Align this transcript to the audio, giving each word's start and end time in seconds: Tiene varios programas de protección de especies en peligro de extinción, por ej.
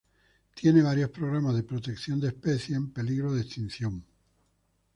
Tiene 0.55 0.81
varios 0.81 1.11
programas 1.11 1.53
de 1.53 1.61
protección 1.61 2.19
de 2.19 2.29
especies 2.29 2.75
en 2.75 2.91
peligro 2.91 3.33
de 3.35 3.41
extinción, 3.43 4.01
por 4.01 4.09
ej. 4.09 4.15